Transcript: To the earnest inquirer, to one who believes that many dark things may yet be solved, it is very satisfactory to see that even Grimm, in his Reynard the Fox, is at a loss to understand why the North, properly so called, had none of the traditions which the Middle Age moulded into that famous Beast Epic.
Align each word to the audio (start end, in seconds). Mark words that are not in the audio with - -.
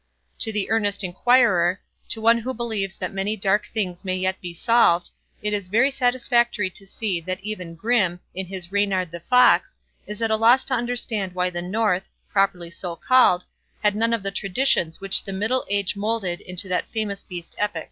To 0.39 0.51
the 0.51 0.71
earnest 0.71 1.03
inquirer, 1.03 1.79
to 2.09 2.19
one 2.21 2.39
who 2.39 2.55
believes 2.55 2.95
that 2.97 3.13
many 3.13 3.37
dark 3.37 3.67
things 3.67 4.03
may 4.03 4.15
yet 4.17 4.41
be 4.41 4.51
solved, 4.51 5.11
it 5.43 5.53
is 5.53 5.67
very 5.67 5.91
satisfactory 5.91 6.71
to 6.71 6.87
see 6.87 7.21
that 7.21 7.39
even 7.41 7.75
Grimm, 7.75 8.19
in 8.33 8.47
his 8.47 8.71
Reynard 8.71 9.11
the 9.11 9.19
Fox, 9.19 9.75
is 10.07 10.19
at 10.19 10.31
a 10.31 10.37
loss 10.37 10.63
to 10.63 10.73
understand 10.73 11.35
why 11.35 11.51
the 11.51 11.61
North, 11.61 12.09
properly 12.31 12.71
so 12.71 12.95
called, 12.95 13.45
had 13.83 13.95
none 13.95 14.11
of 14.11 14.23
the 14.23 14.31
traditions 14.31 14.99
which 15.01 15.23
the 15.23 15.33
Middle 15.33 15.67
Age 15.69 15.95
moulded 15.95 16.41
into 16.41 16.67
that 16.67 16.85
famous 16.91 17.21
Beast 17.21 17.53
Epic. 17.59 17.79